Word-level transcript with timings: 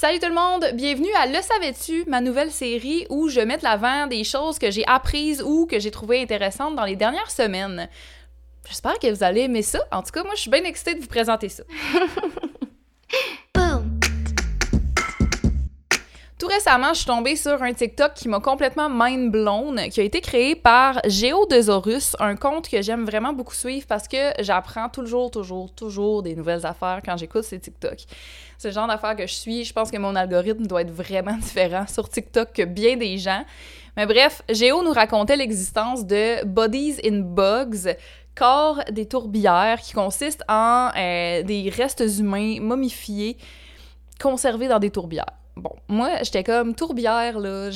Salut 0.00 0.18
tout 0.18 0.30
le 0.30 0.34
monde, 0.34 0.64
bienvenue 0.72 1.12
à 1.18 1.26
Le 1.26 1.42
Savais-tu, 1.42 2.04
ma 2.06 2.22
nouvelle 2.22 2.50
série 2.50 3.04
où 3.10 3.28
je 3.28 3.40
mets 3.40 3.58
de 3.58 3.64
l'avant 3.64 4.06
des 4.06 4.24
choses 4.24 4.58
que 4.58 4.70
j'ai 4.70 4.82
apprises 4.86 5.42
ou 5.42 5.66
que 5.66 5.78
j'ai 5.78 5.90
trouvées 5.90 6.22
intéressantes 6.22 6.74
dans 6.74 6.86
les 6.86 6.96
dernières 6.96 7.30
semaines. 7.30 7.86
J'espère 8.66 8.98
que 8.98 9.12
vous 9.12 9.22
allez 9.22 9.42
aimer 9.42 9.60
ça. 9.60 9.78
En 9.92 10.02
tout 10.02 10.10
cas, 10.10 10.22
moi, 10.22 10.32
je 10.36 10.40
suis 10.40 10.50
bien 10.50 10.64
excitée 10.64 10.94
de 10.94 11.00
vous 11.00 11.06
présenter 11.06 11.50
ça. 11.50 11.64
Tout 16.40 16.46
récemment, 16.46 16.94
je 16.94 17.00
suis 17.00 17.06
tombée 17.06 17.36
sur 17.36 17.62
un 17.62 17.74
TikTok 17.74 18.14
qui 18.14 18.26
m'a 18.26 18.40
complètement 18.40 18.88
mind 18.90 19.30
blown, 19.30 19.78
qui 19.90 20.00
a 20.00 20.04
été 20.04 20.22
créé 20.22 20.54
par 20.54 20.98
Géodesaurus, 21.06 22.16
un 22.18 22.34
compte 22.34 22.66
que 22.66 22.80
j'aime 22.80 23.04
vraiment 23.04 23.34
beaucoup 23.34 23.54
suivre 23.54 23.86
parce 23.86 24.08
que 24.08 24.32
j'apprends 24.38 24.88
toujours, 24.88 25.30
toujours, 25.30 25.70
toujours 25.74 26.22
des 26.22 26.34
nouvelles 26.34 26.64
affaires 26.64 27.00
quand 27.04 27.18
j'écoute 27.18 27.42
ces 27.42 27.60
TikTok. 27.60 27.98
C'est 28.56 28.68
le 28.68 28.74
genre 28.74 28.86
d'affaires 28.86 29.16
que 29.16 29.26
je 29.26 29.34
suis. 29.34 29.64
Je 29.64 29.74
pense 29.74 29.90
que 29.90 29.98
mon 29.98 30.16
algorithme 30.16 30.66
doit 30.66 30.80
être 30.80 30.90
vraiment 30.90 31.36
différent 31.42 31.84
sur 31.86 32.08
TikTok 32.08 32.54
que 32.54 32.62
bien 32.62 32.96
des 32.96 33.18
gens. 33.18 33.44
Mais 33.98 34.06
bref, 34.06 34.40
Géo 34.48 34.82
nous 34.82 34.92
racontait 34.92 35.36
l'existence 35.36 36.06
de 36.06 36.42
Bodies 36.46 37.00
in 37.04 37.20
Bugs, 37.20 37.94
corps 38.34 38.80
des 38.90 39.04
tourbières, 39.04 39.82
qui 39.82 39.92
consistent 39.92 40.44
en 40.48 40.88
euh, 40.96 41.42
des 41.42 41.68
restes 41.68 42.02
humains 42.18 42.60
momifiés 42.62 43.36
conservés 44.18 44.68
dans 44.68 44.78
des 44.78 44.90
tourbières. 44.90 45.39
Bon, 45.60 45.72
moi, 45.88 46.22
j'étais 46.22 46.42
comme 46.42 46.74
tourbière, 46.74 47.38
là. 47.38 47.68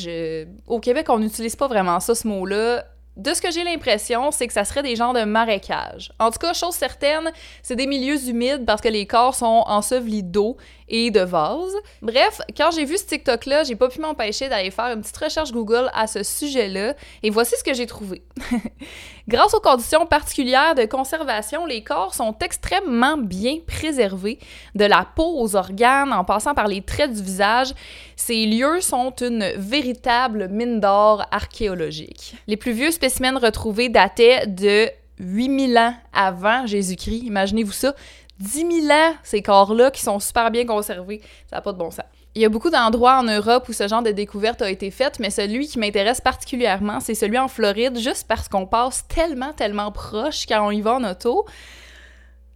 Au 0.67 0.81
Québec, 0.81 1.07
on 1.11 1.19
n'utilise 1.19 1.55
pas 1.55 1.69
vraiment 1.69 2.01
ça, 2.01 2.15
ce 2.15 2.27
mot-là. 2.27 2.85
De 3.17 3.33
ce 3.33 3.41
que 3.41 3.53
j'ai 3.53 3.63
l'impression, 3.63 4.33
c'est 4.33 4.49
que 4.49 4.53
ça 4.53 4.65
serait 4.65 4.83
des 4.83 4.97
genres 4.97 5.13
de 5.13 5.23
marécages. 5.23 6.11
En 6.19 6.31
tout 6.31 6.39
cas, 6.39 6.53
chose 6.53 6.75
certaine, 6.75 7.31
c'est 7.63 7.77
des 7.77 7.87
milieux 7.87 8.29
humides 8.29 8.65
parce 8.67 8.81
que 8.81 8.89
les 8.89 9.07
corps 9.07 9.35
sont 9.37 9.63
ensevelis 9.67 10.25
d'eau 10.25 10.57
de 10.95 11.21
vase. 11.21 11.75
Bref, 12.03 12.41
quand 12.57 12.71
j'ai 12.71 12.85
vu 12.85 12.97
ce 12.97 13.05
TikTok-là, 13.05 13.65
j'ai 13.65 13.77
pas 13.77 13.89
pu 13.89 14.01
m'empêcher 14.01 14.49
d'aller 14.49 14.71
faire 14.71 14.87
une 14.87 15.01
petite 15.01 15.17
recherche 15.17 15.53
Google 15.53 15.91
à 15.93 16.07
ce 16.07 16.23
sujet-là 16.23 16.95
et 17.23 17.31
voici 17.31 17.55
ce 17.59 17.65
que 17.65 17.75
j'ai 17.75 17.87
trouvé. 17.87 18.23
Grâce 19.29 19.55
aux 19.55 19.61
conditions 19.61 20.07
particulières 20.07 20.75
de 20.75 20.85
conservation, 20.85 21.67
les 21.67 21.83
corps 21.83 22.15
sont 22.15 22.37
extrêmement 22.41 23.17
bien 23.17 23.59
préservés, 23.67 24.39
de 24.75 24.85
la 24.85 25.07
peau 25.17 25.41
aux 25.41 25.57
organes, 25.57 26.13
en 26.13 26.25
passant 26.25 26.55
par 26.55 26.69
les 26.69 26.83
traits 26.83 27.13
du 27.13 27.23
visage. 27.23 27.73
Ces 28.17 28.47
lieux 28.47 28.81
sont 28.81 29.15
une 29.21 29.53
véritable 29.57 30.49
mine 30.49 30.81
d'or 30.81 31.25
archéologique. 31.31 32.37
Les 32.47 32.57
plus 32.57 32.73
vieux 32.73 32.91
spécimens 32.91 33.39
retrouvés 33.39 33.89
dataient 33.89 34.47
de 34.47 34.89
8000 35.19 35.79
ans 35.79 35.95
avant 36.13 36.67
Jésus-Christ. 36.67 37.23
Imaginez-vous 37.25 37.73
ça. 37.73 37.95
10 38.41 38.83
000 38.87 38.93
ans, 38.93 39.15
ces 39.23 39.43
corps-là, 39.43 39.91
qui 39.91 40.03
sont 40.03 40.19
super 40.19 40.51
bien 40.51 40.67
conservés. 40.67 41.21
Ça 41.49 41.57
n'a 41.57 41.63
pas 41.63 41.73
de 41.73 41.79
bon 41.79 41.91
sens. 41.91 42.05
Il 42.37 42.43
y 42.43 42.45
a 42.45 42.49
beaucoup 42.49 42.71
d'endroits 42.71 43.19
en 43.19 43.23
Europe 43.23 43.69
où 43.69 43.73
ce 43.73 43.87
genre 43.87 44.03
de 44.03 44.11
découverte 44.11 44.61
a 44.61 44.69
été 44.69 44.91
faite, 44.91 45.21
mais 45.21 45.31
celui 45.31 45.69
qui 45.69 45.79
m'intéresse 45.79 46.21
particulièrement, 46.21 46.99
c'est 46.99 47.15
celui 47.15 47.39
en 47.39 47.47
Floride, 47.47 47.97
juste 47.99 48.27
parce 48.27 48.49
qu'on 48.49 48.67
passe 48.67 49.07
tellement, 49.07 49.53
tellement 49.53 49.93
proche 49.93 50.47
quand 50.47 50.67
on 50.67 50.73
y 50.73 50.81
va 50.81 50.95
en 50.95 51.05
auto. 51.05 51.47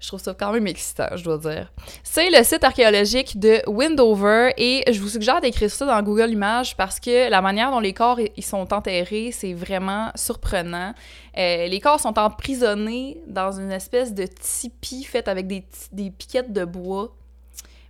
Je 0.00 0.06
trouve 0.06 0.20
ça 0.20 0.32
quand 0.32 0.52
même 0.52 0.66
excitant, 0.68 1.08
je 1.16 1.24
dois 1.24 1.38
dire. 1.38 1.72
C'est 2.04 2.30
le 2.30 2.44
site 2.44 2.62
archéologique 2.62 3.40
de 3.40 3.60
Windover 3.66 4.52
et 4.56 4.84
je 4.92 5.00
vous 5.00 5.08
suggère 5.08 5.40
d'écrire 5.40 5.70
ça 5.70 5.86
dans 5.86 6.00
Google 6.02 6.30
Images 6.30 6.76
parce 6.76 7.00
que 7.00 7.28
la 7.28 7.42
manière 7.42 7.72
dont 7.72 7.80
les 7.80 7.92
corps 7.92 8.20
ils 8.20 8.44
sont 8.44 8.72
enterrés, 8.72 9.30
c'est 9.32 9.54
vraiment 9.54 10.10
surprenant. 10.14 10.94
Euh, 11.36 11.66
les 11.66 11.80
corps 11.80 11.98
sont 11.98 12.16
emprisonnés 12.16 13.20
dans 13.26 13.58
une 13.58 13.72
espèce 13.72 14.14
de 14.14 14.24
tipi 14.24 15.02
fait 15.02 15.26
avec 15.26 15.48
des, 15.48 15.64
des 15.90 16.10
piquettes 16.10 16.52
de 16.52 16.64
bois. 16.64 17.12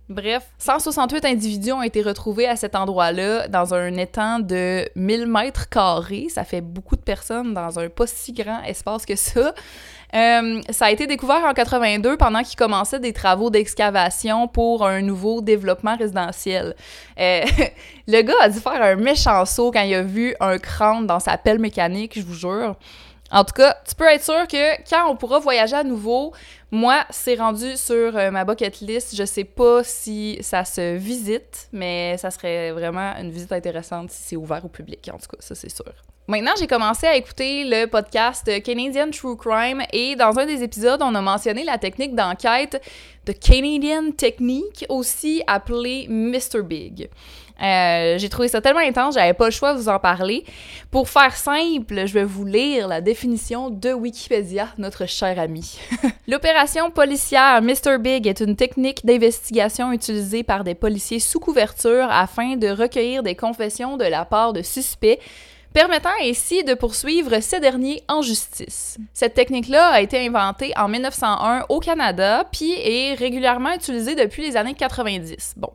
Bref, 0.09 0.47
168 0.57 1.23
individus 1.25 1.71
ont 1.71 1.83
été 1.83 2.01
retrouvés 2.01 2.47
à 2.47 2.55
cet 2.55 2.75
endroit-là 2.75 3.47
dans 3.47 3.75
un 3.75 3.95
étang 3.95 4.39
de 4.39 4.89
1000 4.95 5.27
mètres 5.27 5.69
carrés. 5.69 6.25
Ça 6.29 6.43
fait 6.43 6.61
beaucoup 6.61 6.95
de 6.95 7.01
personnes 7.01 7.53
dans 7.53 7.77
un 7.77 7.89
pas 7.89 8.07
si 8.07 8.33
grand 8.33 8.63
espace 8.63 9.05
que 9.05 9.15
ça. 9.15 9.53
Euh, 10.15 10.61
ça 10.71 10.85
a 10.85 10.91
été 10.91 11.05
découvert 11.05 11.45
en 11.45 11.53
82 11.53 12.17
pendant 12.17 12.41
qu'il 12.41 12.57
commençait 12.57 12.99
des 12.99 13.13
travaux 13.13 13.51
d'excavation 13.51 14.47
pour 14.47 14.83
un 14.83 15.01
nouveau 15.01 15.41
développement 15.41 15.95
résidentiel. 15.95 16.75
Euh, 17.19 17.41
le 18.07 18.21
gars 18.23 18.33
a 18.41 18.49
dû 18.49 18.59
faire 18.59 18.81
un 18.81 18.95
méchant 18.95 19.45
saut 19.45 19.69
quand 19.69 19.83
il 19.83 19.93
a 19.93 20.01
vu 20.01 20.35
un 20.39 20.57
crâne 20.57 21.05
dans 21.05 21.19
sa 21.19 21.37
pelle 21.37 21.59
mécanique, 21.59 22.13
je 22.15 22.25
vous 22.25 22.33
jure. 22.33 22.75
En 23.31 23.43
tout 23.43 23.53
cas, 23.53 23.77
tu 23.87 23.95
peux 23.95 24.07
être 24.07 24.23
sûr 24.23 24.47
que 24.47 24.89
quand 24.89 25.09
on 25.09 25.15
pourra 25.15 25.39
voyager 25.39 25.75
à 25.75 25.83
nouveau, 25.83 26.33
moi, 26.71 27.05
c'est 27.09 27.35
rendu 27.35 27.77
sur 27.77 28.15
euh, 28.17 28.31
ma 28.31 28.43
bucket 28.45 28.81
list. 28.81 29.15
Je 29.15 29.23
sais 29.23 29.43
pas 29.43 29.83
si 29.83 30.37
ça 30.41 30.65
se 30.65 30.95
visite, 30.95 31.67
mais 31.71 32.17
ça 32.17 32.31
serait 32.31 32.71
vraiment 32.71 33.13
une 33.19 33.31
visite 33.31 33.51
intéressante 33.51 34.11
si 34.11 34.23
c'est 34.23 34.35
ouvert 34.35 34.63
au 34.65 34.69
public. 34.69 35.09
En 35.13 35.17
tout 35.17 35.27
cas, 35.27 35.37
ça, 35.39 35.55
c'est 35.55 35.69
sûr. 35.69 35.93
Maintenant, 36.27 36.51
j'ai 36.59 36.67
commencé 36.67 37.07
à 37.07 37.15
écouter 37.15 37.63
le 37.65 37.87
podcast 37.87 38.61
Canadian 38.61 39.09
True 39.09 39.35
Crime 39.35 39.81
et 39.91 40.15
dans 40.15 40.37
un 40.37 40.45
des 40.45 40.61
épisodes, 40.61 41.01
on 41.01 41.15
a 41.15 41.21
mentionné 41.21 41.63
la 41.63 41.79
technique 41.79 42.13
d'enquête 42.13 42.79
de 43.25 43.31
Canadian 43.31 44.11
Technique, 44.11 44.85
aussi 44.89 45.41
appelée 45.47 46.05
Mr. 46.07 46.61
Big. 46.61 47.09
Euh, 47.61 48.17
j'ai 48.17 48.29
trouvé 48.29 48.47
ça 48.47 48.61
tellement 48.61 48.79
intense, 48.79 49.15
j'avais 49.15 49.33
pas 49.33 49.45
le 49.45 49.51
choix 49.51 49.73
de 49.73 49.79
vous 49.79 49.89
en 49.89 49.99
parler. 49.99 50.45
Pour 50.91 51.09
faire 51.09 51.35
simple, 51.35 52.05
je 52.05 52.13
vais 52.13 52.23
vous 52.23 52.45
lire 52.45 52.87
la 52.87 53.01
définition 53.01 53.69
de 53.69 53.91
Wikipédia, 53.91 54.69
notre 54.77 55.07
cher 55.07 55.39
ami. 55.39 55.79
L'opération 56.27 56.89
policière 56.91 57.61
Mr. 57.61 57.97
Big 57.99 58.27
est 58.27 58.39
une 58.39 58.55
technique 58.55 59.05
d'investigation 59.05 59.91
utilisée 59.91 60.43
par 60.43 60.63
des 60.63 60.75
policiers 60.75 61.19
sous 61.19 61.39
couverture 61.39 62.07
afin 62.09 62.55
de 62.55 62.67
recueillir 62.67 63.23
des 63.23 63.35
confessions 63.35 63.97
de 63.97 64.05
la 64.05 64.25
part 64.25 64.53
de 64.53 64.61
suspects 64.61 65.19
permettant 65.73 66.09
ainsi 66.21 66.63
de 66.63 66.73
poursuivre 66.73 67.39
ces 67.41 67.59
derniers 67.59 68.03
en 68.07 68.21
justice. 68.21 68.97
Cette 69.13 69.33
technique-là 69.33 69.89
a 69.89 70.01
été 70.01 70.25
inventée 70.25 70.73
en 70.75 70.87
1901 70.87 71.65
au 71.69 71.79
Canada, 71.79 72.43
puis 72.51 72.71
est 72.73 73.13
régulièrement 73.13 73.73
utilisée 73.73 74.15
depuis 74.15 74.43
les 74.43 74.57
années 74.57 74.73
90. 74.73 75.55
Bon, 75.57 75.69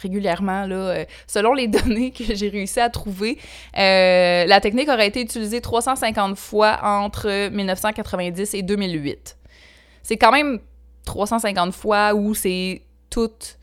régulièrement, 0.00 0.66
là, 0.66 0.76
euh, 0.76 1.04
selon 1.26 1.54
les 1.54 1.68
données 1.68 2.10
que 2.10 2.34
j'ai 2.34 2.48
réussi 2.48 2.80
à 2.80 2.90
trouver, 2.90 3.38
euh, 3.78 4.44
la 4.46 4.60
technique 4.60 4.88
aurait 4.88 5.08
été 5.08 5.20
utilisée 5.20 5.60
350 5.60 6.36
fois 6.36 6.78
entre 6.82 7.50
1990 7.50 8.54
et 8.54 8.62
2008. 8.62 9.36
C'est 10.02 10.16
quand 10.16 10.32
même 10.32 10.60
350 11.04 11.72
fois 11.72 12.14
où 12.14 12.34
c'est 12.34 12.82
toutes 13.10 13.58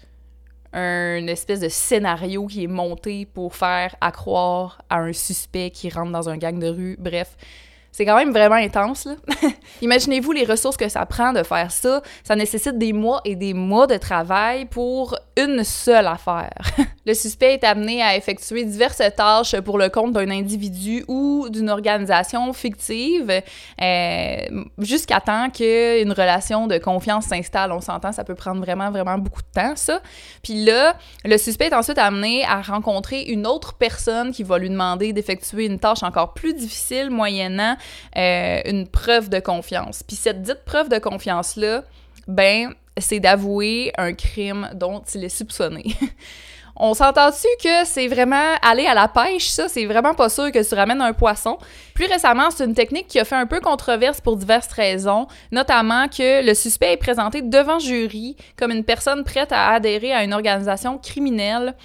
un 0.73 1.27
espèce 1.27 1.59
de 1.59 1.69
scénario 1.69 2.47
qui 2.47 2.63
est 2.63 2.67
monté 2.67 3.25
pour 3.25 3.55
faire 3.55 3.95
accroire 4.01 4.81
à 4.89 4.97
un 4.97 5.13
suspect 5.13 5.69
qui 5.69 5.89
rentre 5.89 6.11
dans 6.11 6.29
un 6.29 6.37
gang 6.37 6.57
de 6.57 6.67
rue. 6.67 6.95
Bref, 6.99 7.37
c'est 7.91 8.05
quand 8.05 8.15
même 8.17 8.31
vraiment 8.31 8.55
intense. 8.55 9.07
Imaginez-vous 9.81 10.31
les 10.31 10.45
ressources 10.45 10.77
que 10.77 10.89
ça 10.89 11.05
prend 11.05 11.31
de 11.31 11.43
faire 11.43 11.71
ça. 11.71 12.01
Ça 12.23 12.35
nécessite 12.35 12.77
des 12.77 12.91
mois 12.91 13.21
et 13.23 13.35
des 13.35 13.53
mois 13.53 13.85
de 13.85 13.97
travail 13.97 14.65
pour 14.65 15.15
une 15.37 15.63
seule 15.63 16.07
affaire. 16.07 16.57
le 17.05 17.13
suspect 17.13 17.53
est 17.53 17.63
amené 17.63 18.01
à 18.01 18.15
effectuer 18.15 18.63
diverses 18.63 19.01
tâches 19.15 19.59
pour 19.61 19.77
le 19.77 19.89
compte 19.89 20.13
d'un 20.13 20.29
individu 20.29 21.03
ou 21.07 21.47
d'une 21.49 21.69
organisation 21.69 22.51
fictive 22.53 23.41
euh, 23.81 24.37
jusqu'à 24.77 25.19
temps 25.19 25.49
qu'une 25.49 26.11
relation 26.11 26.67
de 26.67 26.77
confiance 26.77 27.25
s'installe. 27.25 27.71
On 27.71 27.81
s'entend, 27.81 28.11
ça 28.11 28.23
peut 28.23 28.35
prendre 28.35 28.61
vraiment, 28.61 28.89
vraiment 28.91 29.17
beaucoup 29.17 29.41
de 29.41 29.61
temps, 29.61 29.75
ça. 29.75 30.01
Puis 30.41 30.63
là, 30.63 30.95
le 31.25 31.37
suspect 31.37 31.67
est 31.67 31.73
ensuite 31.73 31.97
amené 31.97 32.45
à 32.45 32.61
rencontrer 32.61 33.23
une 33.23 33.45
autre 33.45 33.73
personne 33.73 34.31
qui 34.31 34.43
va 34.43 34.57
lui 34.57 34.69
demander 34.69 35.13
d'effectuer 35.13 35.65
une 35.65 35.79
tâche 35.79 36.03
encore 36.03 36.33
plus 36.33 36.53
difficile, 36.53 37.09
moyennant 37.09 37.75
euh, 38.15 38.61
une 38.65 38.87
preuve 38.87 39.29
de 39.29 39.39
confiance. 39.39 40.03
Puis 40.03 40.15
cette 40.15 40.41
dite 40.41 40.63
preuve 40.65 40.89
de 40.89 40.99
confiance-là, 40.99 41.83
ben, 42.27 42.73
c'est 42.97 43.19
d'avouer 43.19 43.91
un 43.97 44.13
crime 44.13 44.69
dont 44.73 45.01
il 45.13 45.23
est 45.23 45.29
soupçonné. 45.29 45.83
On 46.75 46.95
s'entend-tu 46.95 47.47
que 47.63 47.85
c'est 47.85 48.07
vraiment 48.07 48.55
aller 48.63 48.87
à 48.87 48.95
la 48.95 49.07
pêche, 49.07 49.47
ça? 49.49 49.69
C'est 49.69 49.85
vraiment 49.85 50.15
pas 50.15 50.27
sûr 50.29 50.51
que 50.51 50.67
tu 50.67 50.73
ramènes 50.73 51.01
un 51.01 51.13
poisson. 51.13 51.59
Plus 51.93 52.07
récemment, 52.07 52.49
c'est 52.49 52.65
une 52.65 52.73
technique 52.73 53.07
qui 53.07 53.19
a 53.19 53.25
fait 53.25 53.35
un 53.35 53.45
peu 53.45 53.59
controverse 53.59 54.19
pour 54.21 54.37
diverses 54.37 54.71
raisons, 54.71 55.27
notamment 55.51 56.07
que 56.07 56.43
le 56.43 56.55
suspect 56.55 56.93
est 56.93 56.97
présenté 56.97 57.43
devant 57.43 57.77
jury 57.77 58.35
comme 58.57 58.71
une 58.71 58.83
personne 58.83 59.23
prête 59.23 59.51
à 59.51 59.69
adhérer 59.69 60.11
à 60.13 60.23
une 60.23 60.33
organisation 60.33 60.97
criminelle, 60.97 61.75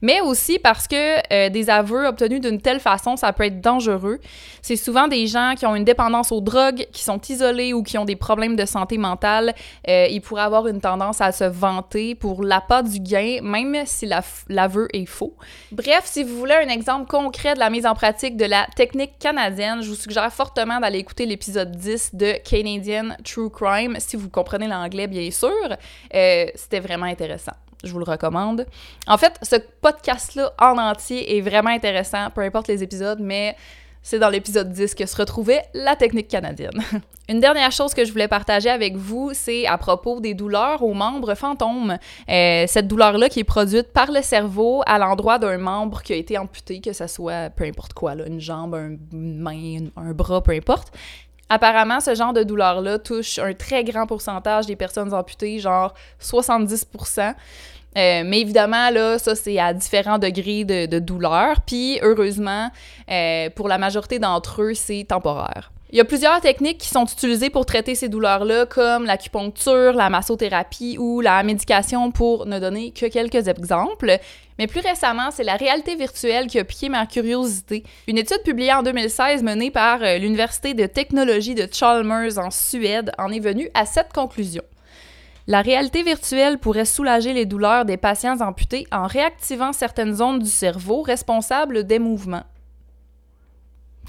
mais 0.00 0.22
aussi 0.22 0.58
parce 0.58 0.88
que 0.88 1.18
euh, 1.30 1.50
des 1.50 1.68
aveux 1.68 2.06
obtenus 2.06 2.40
d'une 2.40 2.60
telle 2.60 2.80
façon, 2.80 3.16
ça 3.16 3.34
peut 3.34 3.44
être 3.44 3.60
dangereux. 3.60 4.18
C'est 4.62 4.76
souvent 4.76 5.08
des 5.08 5.26
gens 5.26 5.54
qui 5.58 5.66
ont 5.66 5.76
une 5.76 5.84
dépendance 5.84 6.32
aux 6.32 6.40
drogues, 6.40 6.86
qui 6.92 7.04
sont 7.04 7.20
isolés 7.28 7.74
ou 7.74 7.82
qui 7.82 7.98
ont 7.98 8.06
des 8.06 8.16
problèmes 8.16 8.56
de 8.56 8.64
santé 8.64 8.96
mentale. 8.96 9.54
Euh, 9.88 10.06
ils 10.10 10.22
pourraient 10.22 10.42
avoir 10.42 10.66
une 10.68 10.80
tendance 10.80 11.20
à 11.20 11.32
se 11.32 11.44
vanter 11.44 12.14
pour 12.14 12.42
l'appât 12.42 12.82
du 12.82 13.00
gain, 13.00 13.40
même 13.42 13.76
si 13.84 14.06
la 14.06 14.22
l'aveu 14.48 14.88
est 14.92 15.06
faux. 15.06 15.34
Bref, 15.72 16.02
si 16.04 16.24
vous 16.24 16.36
voulez 16.36 16.54
un 16.54 16.68
exemple 16.68 17.08
concret 17.08 17.54
de 17.54 17.58
la 17.58 17.70
mise 17.70 17.86
en 17.86 17.94
pratique 17.94 18.36
de 18.36 18.44
la 18.44 18.66
technique 18.76 19.18
canadienne, 19.18 19.82
je 19.82 19.88
vous 19.88 19.94
suggère 19.94 20.32
fortement 20.32 20.80
d'aller 20.80 20.98
écouter 20.98 21.26
l'épisode 21.26 21.72
10 21.72 22.14
de 22.14 22.34
Canadian 22.44 23.16
True 23.24 23.50
Crime, 23.50 23.96
si 23.98 24.16
vous 24.16 24.28
comprenez 24.28 24.68
l'anglais, 24.68 25.06
bien 25.06 25.30
sûr. 25.30 25.50
Euh, 26.14 26.46
c'était 26.54 26.80
vraiment 26.80 27.06
intéressant. 27.06 27.52
Je 27.84 27.92
vous 27.92 27.98
le 27.98 28.04
recommande. 28.04 28.66
En 29.06 29.16
fait, 29.18 29.38
ce 29.42 29.56
podcast-là 29.56 30.52
en 30.58 30.78
entier 30.78 31.36
est 31.36 31.40
vraiment 31.40 31.70
intéressant, 31.70 32.30
peu 32.30 32.40
importe 32.40 32.68
les 32.68 32.82
épisodes, 32.82 33.20
mais 33.20 33.56
c'est 34.02 34.18
dans 34.18 34.28
l'épisode 34.28 34.70
10 34.72 34.94
que 34.94 35.06
se 35.06 35.16
retrouvait 35.16 35.62
la 35.74 35.96
technique 35.96 36.28
canadienne. 36.28 36.82
Une 37.28 37.40
dernière 37.40 37.72
chose 37.72 37.92
que 37.92 38.06
je 38.06 38.12
voulais 38.12 38.28
partager 38.28 38.70
avec 38.70 38.96
vous, 38.96 39.32
c'est 39.34 39.66
à 39.66 39.76
propos 39.76 40.18
des 40.20 40.32
douleurs 40.32 40.82
aux 40.82 40.94
membres 40.94 41.34
fantômes. 41.34 41.98
Euh, 42.28 42.64
cette 42.66 42.88
douleur-là 42.88 43.28
qui 43.28 43.40
est 43.40 43.44
produite 43.44 43.92
par 43.92 44.10
le 44.10 44.22
cerveau 44.22 44.82
à 44.86 44.98
l'endroit 44.98 45.38
d'un 45.38 45.58
membre 45.58 46.02
qui 46.02 46.14
a 46.14 46.16
été 46.16 46.38
amputé, 46.38 46.80
que 46.80 46.94
ce 46.94 47.06
soit 47.06 47.50
peu 47.50 47.64
importe 47.64 47.92
quoi, 47.92 48.14
une 48.14 48.40
jambe, 48.40 48.74
une 49.12 49.38
main, 49.38 49.88
un 49.96 50.12
bras, 50.12 50.42
peu 50.42 50.52
importe. 50.52 50.90
Apparemment, 51.50 52.00
ce 52.00 52.14
genre 52.14 52.32
de 52.32 52.42
douleur-là 52.42 52.98
touche 52.98 53.38
un 53.38 53.54
très 53.54 53.82
grand 53.84 54.06
pourcentage 54.06 54.66
des 54.66 54.76
personnes 54.76 55.12
amputées, 55.14 55.58
genre 55.58 55.94
70 56.18 56.86
euh, 57.96 58.22
mais 58.24 58.40
évidemment, 58.40 58.90
là, 58.90 59.18
ça, 59.18 59.34
c'est 59.34 59.58
à 59.58 59.72
différents 59.72 60.18
degrés 60.18 60.64
de, 60.64 60.98
douleur. 60.98 61.60
Puis, 61.66 61.98
heureusement, 62.02 62.70
euh, 63.10 63.50
pour 63.50 63.68
la 63.68 63.78
majorité 63.78 64.18
d'entre 64.18 64.62
eux, 64.62 64.74
c'est 64.74 65.04
temporaire. 65.08 65.72
Il 65.90 65.96
y 65.96 66.00
a 66.02 66.04
plusieurs 66.04 66.38
techniques 66.42 66.78
qui 66.78 66.88
sont 66.88 67.06
utilisées 67.06 67.48
pour 67.48 67.64
traiter 67.64 67.94
ces 67.94 68.10
douleurs-là, 68.10 68.66
comme 68.66 69.06
l'acupuncture, 69.06 69.94
la 69.94 70.10
massothérapie 70.10 70.98
ou 70.98 71.22
la 71.22 71.42
médication, 71.42 72.10
pour 72.10 72.44
ne 72.44 72.58
donner 72.58 72.90
que 72.90 73.06
quelques 73.06 73.48
exemples. 73.48 74.18
Mais 74.58 74.66
plus 74.66 74.80
récemment, 74.80 75.30
c'est 75.30 75.44
la 75.44 75.54
réalité 75.54 75.94
virtuelle 75.94 76.46
qui 76.46 76.58
a 76.58 76.64
piqué 76.64 76.90
ma 76.90 77.06
curiosité. 77.06 77.84
Une 78.06 78.18
étude 78.18 78.42
publiée 78.44 78.74
en 78.74 78.82
2016 78.82 79.42
menée 79.42 79.70
par 79.70 80.02
euh, 80.02 80.18
l'Université 80.18 80.74
de 80.74 80.84
technologie 80.84 81.54
de 81.54 81.66
Chalmers 81.72 82.36
en 82.36 82.50
Suède 82.50 83.12
en 83.16 83.32
est 83.32 83.40
venue 83.40 83.70
à 83.72 83.86
cette 83.86 84.12
conclusion. 84.12 84.64
La 85.50 85.62
réalité 85.62 86.02
virtuelle 86.02 86.58
pourrait 86.58 86.84
soulager 86.84 87.32
les 87.32 87.46
douleurs 87.46 87.86
des 87.86 87.96
patients 87.96 88.42
amputés 88.42 88.86
en 88.92 89.06
réactivant 89.06 89.72
certaines 89.72 90.14
zones 90.14 90.40
du 90.40 90.50
cerveau 90.50 91.00
responsables 91.00 91.84
des 91.84 91.98
mouvements. 91.98 92.44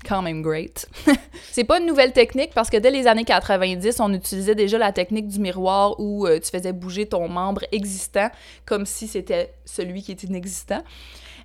Quand 0.07 0.21
même 0.21 0.41
great. 0.41 0.87
c'est 1.51 1.63
pas 1.63 1.79
une 1.79 1.85
nouvelle 1.85 2.13
technique 2.13 2.51
parce 2.53 2.69
que 2.69 2.77
dès 2.77 2.91
les 2.91 3.07
années 3.07 3.25
90, 3.25 3.99
on 3.99 4.13
utilisait 4.13 4.55
déjà 4.55 4.77
la 4.77 4.91
technique 4.91 5.27
du 5.27 5.39
miroir 5.39 5.99
où 5.99 6.25
euh, 6.25 6.39
tu 6.39 6.49
faisais 6.49 6.73
bouger 6.73 7.05
ton 7.05 7.27
membre 7.27 7.63
existant 7.71 8.29
comme 8.65 8.85
si 8.85 9.07
c'était 9.07 9.53
celui 9.65 10.01
qui 10.01 10.11
était 10.11 10.27
inexistant. 10.27 10.81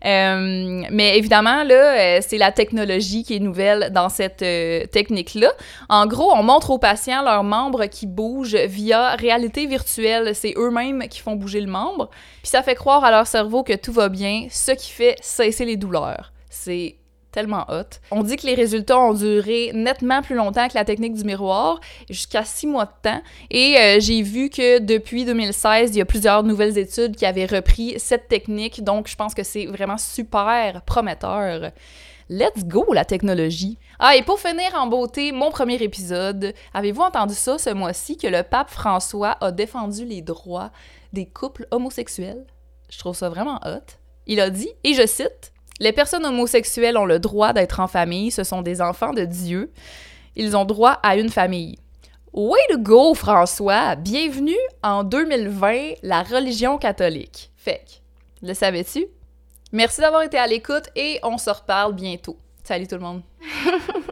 Euh, 0.04 0.82
mais 0.90 1.16
évidemment, 1.16 1.64
là, 1.64 2.18
euh, 2.18 2.20
c'est 2.20 2.36
la 2.36 2.52
technologie 2.52 3.24
qui 3.24 3.36
est 3.36 3.40
nouvelle 3.40 3.90
dans 3.90 4.10
cette 4.10 4.44
technique-là. 4.90 5.50
En 5.88 6.06
gros, 6.06 6.30
on 6.32 6.42
montre 6.42 6.70
aux 6.70 6.78
patients 6.78 7.22
leurs 7.22 7.44
membres 7.44 7.86
qui 7.86 8.06
bougent 8.06 8.56
via 8.56 9.14
réalité 9.16 9.66
virtuelle. 9.66 10.34
C'est 10.34 10.54
eux-mêmes 10.56 11.08
qui 11.08 11.20
font 11.20 11.36
bouger 11.36 11.60
le 11.60 11.70
membre. 11.70 12.10
Puis 12.42 12.50
ça 12.50 12.62
fait 12.62 12.74
croire 12.74 13.02
à 13.04 13.10
leur 13.10 13.26
cerveau 13.26 13.62
que 13.62 13.74
tout 13.74 13.92
va 13.92 14.08
bien, 14.08 14.46
ce 14.50 14.72
qui 14.72 14.90
fait 14.90 15.16
cesser 15.20 15.64
les 15.64 15.76
douleurs. 15.76 16.32
C'est 16.50 16.96
tellement 17.34 17.66
hot. 17.68 17.98
On 18.12 18.22
dit 18.22 18.36
que 18.36 18.46
les 18.46 18.54
résultats 18.54 18.98
ont 18.98 19.12
duré 19.12 19.72
nettement 19.74 20.22
plus 20.22 20.36
longtemps 20.36 20.68
que 20.68 20.74
la 20.74 20.84
technique 20.84 21.14
du 21.14 21.24
miroir, 21.24 21.80
jusqu'à 22.08 22.44
six 22.44 22.68
mois 22.68 22.84
de 22.84 22.92
temps. 23.02 23.22
Et 23.50 23.76
euh, 23.76 23.96
j'ai 23.98 24.22
vu 24.22 24.50
que 24.50 24.78
depuis 24.78 25.24
2016, 25.24 25.90
il 25.90 25.98
y 25.98 26.00
a 26.00 26.04
plusieurs 26.04 26.44
nouvelles 26.44 26.78
études 26.78 27.16
qui 27.16 27.26
avaient 27.26 27.46
repris 27.46 27.94
cette 27.98 28.28
technique. 28.28 28.84
Donc, 28.84 29.08
je 29.08 29.16
pense 29.16 29.34
que 29.34 29.42
c'est 29.42 29.66
vraiment 29.66 29.98
super 29.98 30.82
prometteur. 30.82 31.72
Let's 32.30 32.64
go, 32.64 32.86
la 32.92 33.04
technologie! 33.04 33.78
Ah, 33.98 34.16
et 34.16 34.22
pour 34.22 34.38
finir 34.38 34.70
en 34.74 34.86
beauté, 34.86 35.32
mon 35.32 35.50
premier 35.50 35.82
épisode, 35.82 36.54
avez-vous 36.72 37.02
entendu 37.02 37.34
ça 37.34 37.58
ce 37.58 37.70
mois-ci 37.70 38.16
que 38.16 38.28
le 38.28 38.42
pape 38.44 38.70
François 38.70 39.36
a 39.40 39.50
défendu 39.50 40.04
les 40.04 40.22
droits 40.22 40.70
des 41.12 41.26
couples 41.26 41.66
homosexuels? 41.72 42.46
Je 42.88 42.98
trouve 42.98 43.16
ça 43.16 43.28
vraiment 43.28 43.60
hot. 43.66 43.98
Il 44.26 44.40
a 44.40 44.50
dit, 44.50 44.70
et 44.84 44.94
je 44.94 45.06
cite, 45.06 45.52
les 45.80 45.92
personnes 45.92 46.24
homosexuelles 46.24 46.96
ont 46.96 47.04
le 47.04 47.18
droit 47.18 47.52
d'être 47.52 47.80
en 47.80 47.88
famille, 47.88 48.30
ce 48.30 48.44
sont 48.44 48.62
des 48.62 48.80
enfants 48.80 49.12
de 49.12 49.24
Dieu. 49.24 49.72
Ils 50.36 50.56
ont 50.56 50.64
droit 50.64 50.98
à 51.02 51.16
une 51.16 51.30
famille. 51.30 51.78
Way 52.32 52.58
to 52.70 52.78
go, 52.78 53.14
François! 53.14 53.94
Bienvenue 53.94 54.56
en 54.82 55.04
2020, 55.04 55.94
la 56.02 56.22
religion 56.22 56.78
catholique. 56.78 57.50
Fait 57.56 57.84
le 58.42 58.54
savais-tu? 58.54 59.06
Merci 59.72 60.00
d'avoir 60.00 60.22
été 60.22 60.36
à 60.36 60.46
l'écoute 60.46 60.90
et 60.96 61.18
on 61.22 61.38
se 61.38 61.50
reparle 61.50 61.94
bientôt. 61.94 62.36
Salut 62.62 62.86
tout 62.86 62.96
le 62.96 63.00
monde! 63.00 63.22